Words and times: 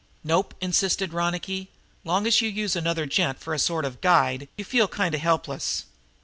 "Nope," 0.23 0.55
insisted 0.59 1.13
Ronicky. 1.13 1.69
"Long 2.03 2.25
as 2.25 2.41
you 2.41 2.49
use 2.49 2.75
another 2.75 3.05
gent 3.05 3.37
for 3.39 3.53
a 3.53 3.59
sort 3.59 3.85
of 3.85 4.01
guide 4.01 4.47
you 4.57 4.65
feel 4.65 4.87
kind 4.87 5.13
of 5.13 5.21
helpless. 5.21 5.85